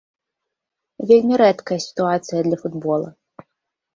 Вельмі 1.09 1.35
рэдкая 1.41 1.77
сітуацыя 1.87 2.39
для 2.47 2.57
футбола. 2.61 3.09